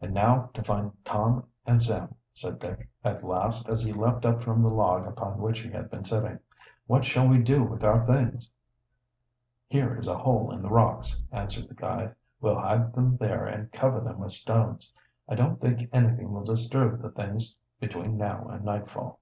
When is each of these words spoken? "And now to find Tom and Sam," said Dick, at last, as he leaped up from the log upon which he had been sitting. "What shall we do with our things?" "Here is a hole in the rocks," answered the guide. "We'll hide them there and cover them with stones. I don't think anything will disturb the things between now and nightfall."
"And 0.00 0.14
now 0.14 0.48
to 0.54 0.62
find 0.64 0.92
Tom 1.04 1.44
and 1.66 1.82
Sam," 1.82 2.14
said 2.32 2.58
Dick, 2.58 2.88
at 3.04 3.22
last, 3.22 3.68
as 3.68 3.82
he 3.82 3.92
leaped 3.92 4.24
up 4.24 4.40
from 4.42 4.62
the 4.62 4.70
log 4.70 5.06
upon 5.06 5.42
which 5.42 5.60
he 5.60 5.70
had 5.70 5.90
been 5.90 6.06
sitting. 6.06 6.38
"What 6.86 7.04
shall 7.04 7.28
we 7.28 7.36
do 7.36 7.62
with 7.62 7.84
our 7.84 8.06
things?" 8.06 8.50
"Here 9.68 9.94
is 10.00 10.08
a 10.08 10.16
hole 10.16 10.50
in 10.52 10.62
the 10.62 10.70
rocks," 10.70 11.22
answered 11.30 11.68
the 11.68 11.74
guide. 11.74 12.14
"We'll 12.40 12.58
hide 12.60 12.94
them 12.94 13.18
there 13.18 13.44
and 13.44 13.70
cover 13.72 14.00
them 14.00 14.20
with 14.20 14.32
stones. 14.32 14.90
I 15.28 15.34
don't 15.34 15.60
think 15.60 15.86
anything 15.92 16.32
will 16.32 16.44
disturb 16.44 17.02
the 17.02 17.10
things 17.10 17.54
between 17.78 18.16
now 18.16 18.48
and 18.48 18.64
nightfall." 18.64 19.20